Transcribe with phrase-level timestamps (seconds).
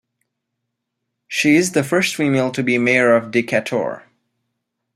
[1.27, 4.01] She is the first female to be mayor of Decatur.